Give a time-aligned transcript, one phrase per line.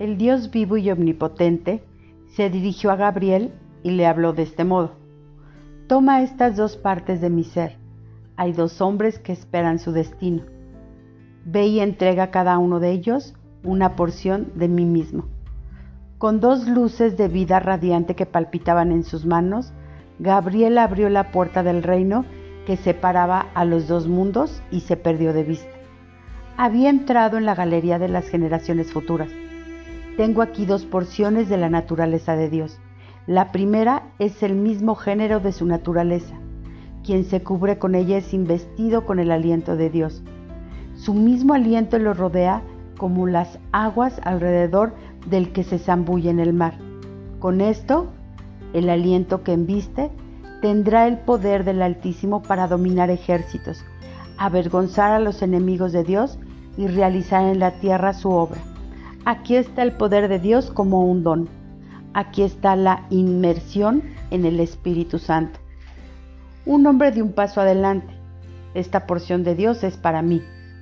[0.00, 1.84] El Dios vivo y omnipotente
[2.28, 3.52] se dirigió a Gabriel
[3.82, 4.92] y le habló de este modo.
[5.88, 7.76] Toma estas dos partes de mi ser.
[8.34, 10.44] Hay dos hombres que esperan su destino.
[11.44, 15.26] Ve y entrega a cada uno de ellos una porción de mí mismo.
[16.16, 19.74] Con dos luces de vida radiante que palpitaban en sus manos,
[20.18, 22.24] Gabriel abrió la puerta del reino
[22.64, 25.76] que separaba a los dos mundos y se perdió de vista.
[26.56, 29.28] Había entrado en la galería de las generaciones futuras
[30.16, 32.78] tengo aquí dos porciones de la naturaleza de Dios.
[33.26, 36.34] La primera es el mismo género de su naturaleza.
[37.04, 40.22] Quien se cubre con ella es investido con el aliento de Dios.
[40.94, 42.62] Su mismo aliento lo rodea
[42.98, 44.92] como las aguas alrededor
[45.26, 46.74] del que se zambulle en el mar.
[47.38, 48.08] Con esto,
[48.74, 50.10] el aliento que embiste
[50.60, 53.82] tendrá el poder del Altísimo para dominar ejércitos,
[54.36, 56.38] avergonzar a los enemigos de Dios
[56.76, 58.60] y realizar en la tierra su obra.
[59.26, 61.48] Aquí está el poder de Dios como un don.
[62.14, 65.60] Aquí está la inmersión en el Espíritu Santo.
[66.64, 68.14] Un hombre de un paso adelante.
[68.72, 70.40] Esta porción de Dios es para mí.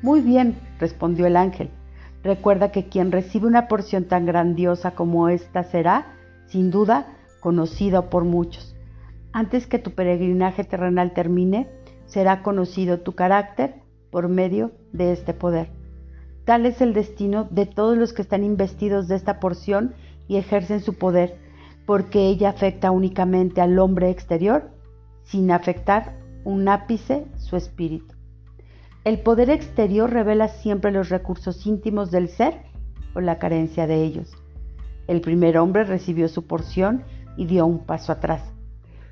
[0.00, 1.70] Muy bien, respondió el ángel.
[2.22, 6.14] Recuerda que quien recibe una porción tan grandiosa como esta será,
[6.46, 7.08] sin duda,
[7.40, 8.76] conocido por muchos.
[9.32, 11.68] Antes que tu peregrinaje terrenal termine,
[12.06, 13.74] será conocido tu carácter
[14.10, 15.79] por medio de este poder.
[16.50, 19.94] Tal es el destino de todos los que están investidos de esta porción
[20.26, 21.38] y ejercen su poder,
[21.86, 24.68] porque ella afecta únicamente al hombre exterior
[25.22, 28.16] sin afectar un ápice su espíritu.
[29.04, 32.62] El poder exterior revela siempre los recursos íntimos del ser
[33.14, 34.32] o la carencia de ellos.
[35.06, 37.04] El primer hombre recibió su porción
[37.36, 38.42] y dio un paso atrás.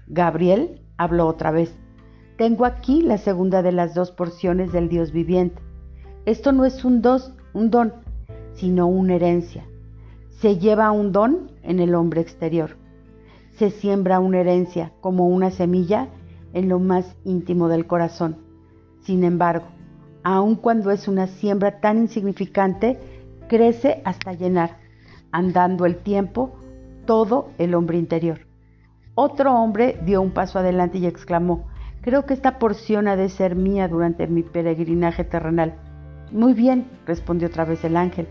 [0.09, 1.73] Gabriel habló otra vez.
[2.37, 5.68] Tengo aquí la segunda de las dos porciones del Dios viviente.
[6.29, 7.95] Esto no es un, dos, un don,
[8.53, 9.65] sino una herencia.
[10.29, 12.77] Se lleva un don en el hombre exterior.
[13.53, 16.09] Se siembra una herencia como una semilla
[16.53, 18.37] en lo más íntimo del corazón.
[19.01, 19.69] Sin embargo,
[20.23, 22.99] aun cuando es una siembra tan insignificante,
[23.49, 24.77] crece hasta llenar,
[25.33, 26.53] andando el tiempo,
[27.07, 28.41] todo el hombre interior.
[29.15, 31.65] Otro hombre dio un paso adelante y exclamó,
[32.03, 35.88] creo que esta porción ha de ser mía durante mi peregrinaje terrenal.
[36.31, 38.27] Muy bien, respondió otra vez el ángel.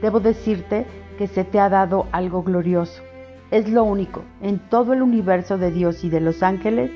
[0.00, 0.86] Debo decirte
[1.18, 3.02] que se te ha dado algo glorioso.
[3.50, 6.90] Es lo único en todo el universo de Dios y de los ángeles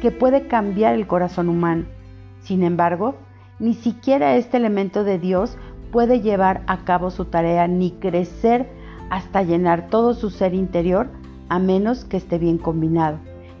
[0.00, 1.86] que puede cambiar el corazón humano.
[2.40, 3.16] Sin embargo,
[3.58, 5.58] ni siquiera este elemento de Dios
[5.90, 8.68] puede llevar a cabo su tarea ni crecer
[9.10, 11.08] hasta llenar todo su ser interior
[11.48, 13.18] a menos que esté bien combinado.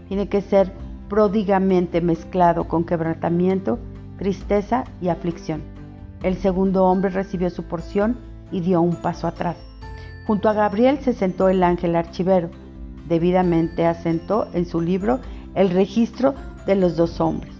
[0.08, 0.72] Tiene que ser
[1.08, 3.78] pródigamente mezclado con quebrantamiento,
[4.18, 5.75] tristeza y aflicción.
[6.22, 8.16] El segundo hombre recibió su porción
[8.50, 9.56] y dio un paso atrás.
[10.26, 12.50] Junto a Gabriel se sentó el ángel archivero.
[13.08, 15.20] Debidamente asentó en su libro
[15.54, 16.34] el registro
[16.66, 17.54] de los dos hombres.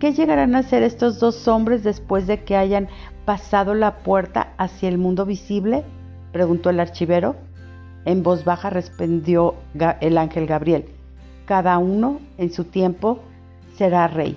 [0.00, 2.88] ¿Qué llegarán a hacer estos dos hombres después de que hayan
[3.24, 5.84] pasado la puerta hacia el mundo visible?
[6.32, 7.36] preguntó el archivero.
[8.04, 9.54] En voz baja respondió
[10.00, 10.84] el ángel Gabriel.
[11.46, 13.20] Cada uno en su tiempo
[13.76, 14.36] será rey.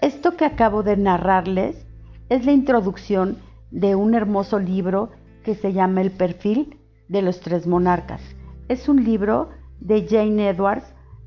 [0.00, 1.84] Esto que acabo de narrarles
[2.28, 3.38] es la introducción
[3.72, 5.10] de un hermoso libro
[5.42, 6.78] que se llama El perfil
[7.08, 8.20] de los tres monarcas.
[8.68, 9.48] Es un libro
[9.80, 10.84] de Jane Edwards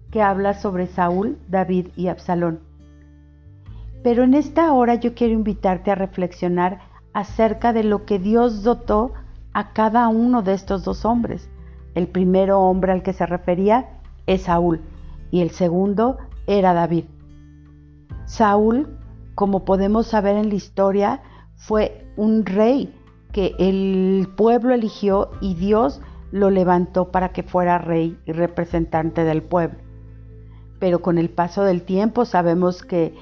[0.09, 2.61] que habla sobre Saúl, David y Absalón.
[4.03, 6.79] Pero en esta hora yo quiero invitarte a reflexionar
[7.13, 9.11] acerca de lo que Dios dotó
[9.51, 11.49] a cada uno de estos dos hombres.
[11.93, 14.79] El primero hombre al que se refería es Saúl
[15.29, 16.17] y el segundo
[16.47, 17.03] era David.
[18.31, 18.87] Saúl,
[19.35, 21.21] como podemos saber en la historia,
[21.57, 22.95] fue un rey
[23.33, 25.99] que el pueblo eligió y Dios
[26.31, 29.79] lo levantó para que fuera rey y representante del pueblo.
[30.79, 33.13] Pero con el paso del tiempo sabemos que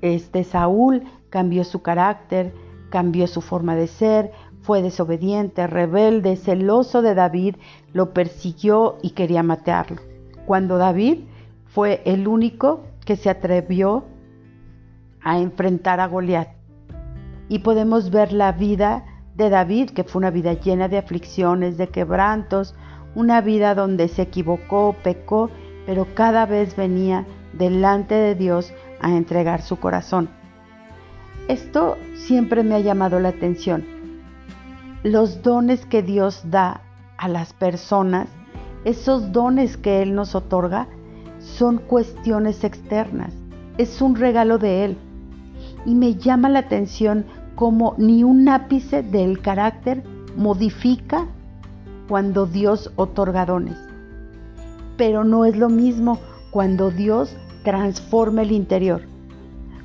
[0.00, 2.54] este Saúl cambió su carácter,
[2.88, 4.30] cambió su forma de ser,
[4.60, 7.56] fue desobediente, rebelde, celoso de David,
[7.92, 10.00] lo persiguió y quería matarlo.
[10.46, 11.24] Cuando David
[11.66, 14.04] fue el único que se atrevió
[15.22, 16.48] a enfrentar a Goliat.
[17.48, 19.04] Y podemos ver la vida
[19.34, 22.74] de David, que fue una vida llena de aflicciones, de quebrantos,
[23.14, 25.50] una vida donde se equivocó, pecó,
[25.86, 30.28] pero cada vez venía delante de Dios a entregar su corazón.
[31.48, 33.84] Esto siempre me ha llamado la atención.
[35.02, 36.82] Los dones que Dios da
[37.18, 38.28] a las personas,
[38.84, 40.88] esos dones que Él nos otorga,
[41.40, 43.34] son cuestiones externas.
[43.76, 44.96] Es un regalo de Él
[45.84, 47.24] y me llama la atención
[47.54, 50.02] como ni un ápice del carácter
[50.36, 51.26] modifica
[52.08, 53.76] cuando Dios otorga dones.
[54.96, 56.18] Pero no es lo mismo
[56.50, 59.02] cuando Dios transforma el interior.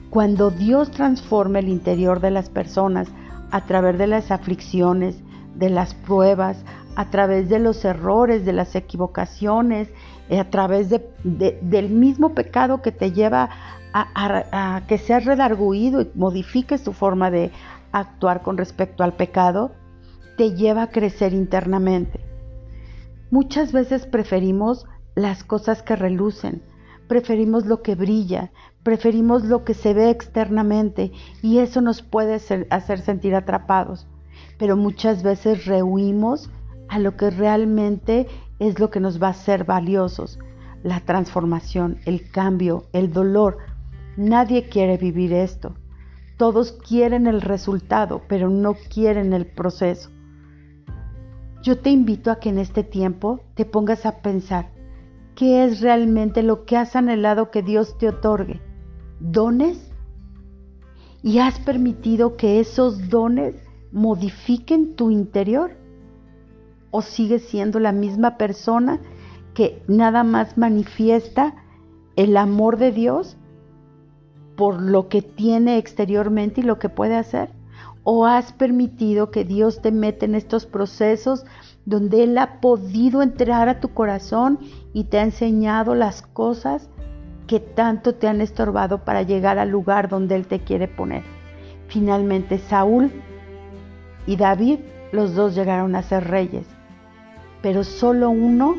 [0.10, 3.08] Cuando Dios transforma el interior de las personas
[3.52, 5.22] a través de las aflicciones,
[5.56, 6.64] de las pruebas,
[6.96, 9.90] a través de los errores, de las equivocaciones,
[10.30, 10.90] a través
[11.24, 13.50] del mismo pecado que te lleva
[13.94, 17.52] a, que seas redarguido y modifiques tu forma de
[17.92, 19.72] actuar con respecto al pecado,
[20.38, 22.20] te lleva a crecer internamente.
[23.32, 24.86] Muchas veces preferimos
[25.16, 26.62] las cosas que relucen,
[27.08, 28.52] preferimos lo que brilla,
[28.84, 32.40] preferimos lo que se ve externamente y eso nos puede
[32.70, 34.08] hacer sentir atrapados.
[34.60, 36.50] Pero muchas veces rehuimos
[36.88, 38.28] a lo que realmente
[38.60, 40.40] es lo que nos va a hacer valiosos,
[40.84, 43.58] la transformación, el cambio, el dolor.
[44.16, 45.76] Nadie quiere vivir esto.
[46.38, 50.10] Todos quieren el resultado, pero no quieren el proceso.
[51.64, 54.72] Yo te invito a que en este tiempo te pongas a pensar,
[55.36, 58.62] ¿qué es realmente lo que has anhelado que Dios te otorgue?
[59.20, 59.92] ¿Dones?
[61.24, 63.56] ¿Y has permitido que esos dones
[63.92, 65.76] modifiquen tu interior?
[66.92, 69.00] ¿O sigues siendo la misma persona
[69.54, 71.56] que nada más manifiesta
[72.16, 73.38] el amor de Dios
[74.56, 77.50] por lo que tiene exteriormente y lo que puede hacer?
[78.10, 81.46] o has permitido que Dios te mete en estos procesos
[81.84, 84.60] donde Él ha podido entrar a tu corazón
[84.94, 86.90] y te ha enseñado las cosas
[87.48, 91.24] que tanto te han estorbado para llegar al lugar donde Él te quiere poner.
[91.90, 93.12] Finalmente Saúl
[94.26, 94.80] y David,
[95.12, 96.66] los dos llegaron a ser reyes,
[97.68, 98.78] pero solo uno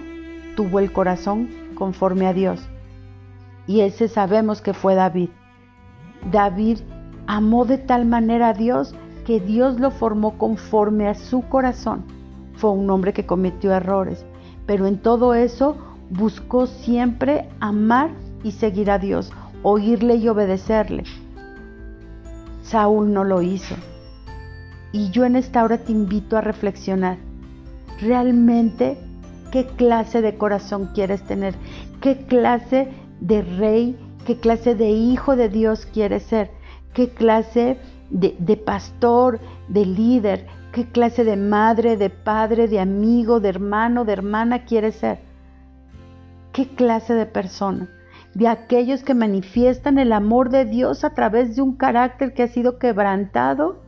[0.57, 2.59] tuvo el corazón conforme a Dios.
[3.67, 5.29] Y ese sabemos que fue David.
[6.33, 6.79] David
[7.27, 8.95] amó de tal manera a Dios
[9.27, 12.07] que Dios lo formó conforme a su corazón.
[12.55, 14.25] Fue un hombre que cometió errores,
[14.65, 15.77] pero en todo eso
[16.09, 18.09] buscó siempre amar
[18.43, 19.31] y seguir a Dios,
[19.63, 21.05] oírle y obedecerle.
[22.63, 23.75] Saúl no lo hizo.
[24.93, 27.28] Y yo en esta hora te invito a reflexionar.
[28.01, 28.97] ¿Realmente
[29.53, 31.55] qué clase de corazón quieres tener?
[32.01, 32.89] ¿Qué clase
[33.21, 33.97] de rey,
[34.27, 36.51] qué clase de hijo de Dios quieres ser?
[36.95, 37.79] ¿Qué clase
[38.11, 44.13] de, pastor, de líder, qué clase de madre, de padre, de amigo, de hermano, de
[44.13, 45.19] hermana quieres ser.
[46.53, 47.89] ¿Qué clase de persona?
[48.35, 52.49] De aquellos que manifiestan el amor de Dios a través de un carácter que ha
[52.49, 53.83] sido quebrantado.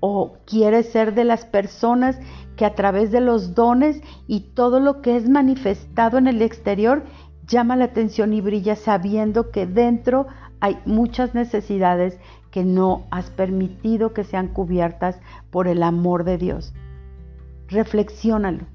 [0.00, 2.18] ¿O quieres ser de las personas
[2.56, 7.04] que a través de los dones y todo lo que es manifestado en el exterior
[7.46, 10.26] llama la atención y brilla sabiendo que dentro
[10.60, 12.18] hay muchas necesidades
[12.50, 16.72] que no has permitido que sean cubiertas por el amor de Dios.
[17.68, 18.66] Reflexiónalo.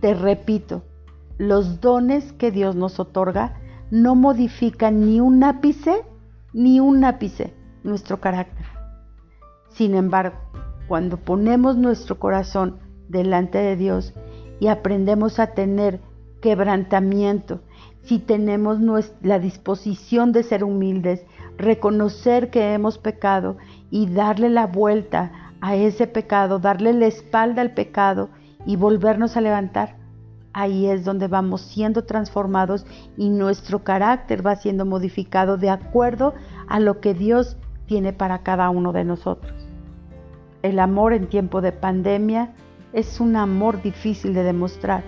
[0.00, 0.82] Te repito,
[1.38, 3.54] los dones que Dios nos otorga
[3.90, 6.04] no modifican ni un ápice,
[6.52, 8.59] ni un ápice nuestro carácter.
[9.70, 10.36] Sin embargo,
[10.88, 12.78] cuando ponemos nuestro corazón
[13.08, 14.12] delante de Dios
[14.58, 16.00] y aprendemos a tener
[16.40, 17.60] quebrantamiento,
[18.02, 18.78] si tenemos
[19.22, 21.24] la disposición de ser humildes,
[21.58, 23.56] reconocer que hemos pecado
[23.90, 28.30] y darle la vuelta a ese pecado, darle la espalda al pecado
[28.66, 29.96] y volvernos a levantar,
[30.52, 36.34] ahí es donde vamos siendo transformados y nuestro carácter va siendo modificado de acuerdo
[36.68, 37.56] a lo que Dios
[37.86, 39.69] tiene para cada uno de nosotros.
[40.62, 42.50] El amor en tiempo de pandemia
[42.92, 45.02] es un amor difícil de demostrar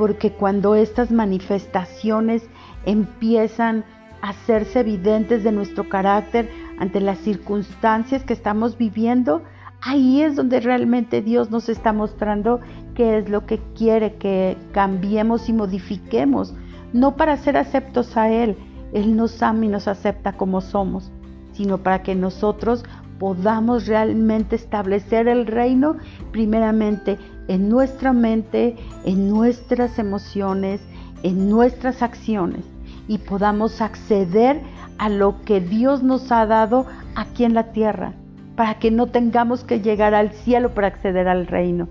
[0.00, 2.48] porque cuando estas manifestaciones
[2.86, 3.84] empiezan
[4.22, 9.42] a hacerse evidentes de nuestro carácter ante las circunstancias que estamos viviendo,
[9.82, 12.60] ahí es donde realmente Dios nos está mostrando
[12.94, 16.54] qué es lo que quiere que cambiemos y modifiquemos,
[16.94, 18.56] no para ser aceptos a Él,
[18.94, 21.12] Él nos ama y nos acepta como somos,
[21.52, 22.86] sino para que nosotros
[23.20, 25.98] podamos realmente establecer el reino
[26.32, 30.80] primeramente en nuestra mente, en nuestras emociones,
[31.22, 32.64] en nuestras acciones
[33.08, 34.62] y podamos acceder
[34.96, 38.14] a lo que Dios nos ha dado aquí en la tierra,
[38.56, 41.88] para que no tengamos que llegar al cielo para acceder al reino.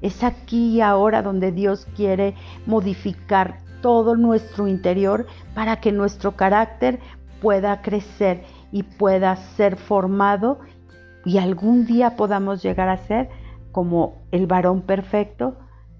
[0.00, 2.34] Es aquí y ahora donde Dios quiere
[2.66, 6.98] modificar todo nuestro interior para que nuestro carácter
[7.40, 10.58] pueda crecer y pueda ser formado
[11.24, 13.28] y algún día podamos llegar a ser
[13.70, 15.56] como el varón perfecto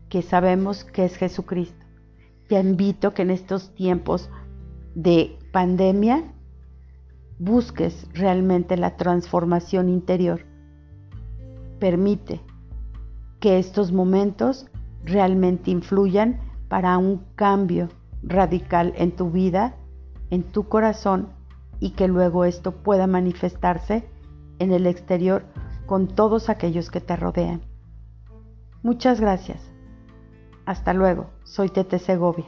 [0.08, 1.86] que sabemos que es Jesucristo.
[2.48, 4.30] Te invito que en estos tiempos
[4.94, 6.24] de pandemia
[7.38, 10.42] busques realmente la transformación interior.
[11.78, 12.40] Permite
[13.40, 14.66] que estos momentos
[15.04, 17.88] realmente influyan para un cambio
[18.22, 19.74] radical en tu vida,
[20.30, 21.28] en tu corazón
[21.80, 24.04] y que luego esto pueda manifestarse
[24.58, 25.44] en el exterior
[25.86, 27.62] con todos aquellos que te rodean.
[28.82, 29.60] Muchas gracias.
[30.64, 31.30] Hasta luego.
[31.44, 32.46] Soy Tete Segovia.